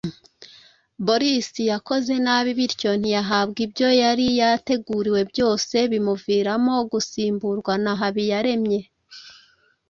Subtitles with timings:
[1.05, 8.81] Boris yakoze nabi bityo ntiyahabwa ibyo yari yateguriwe byose, bimuviramo gusimburwa na Habiyaremye.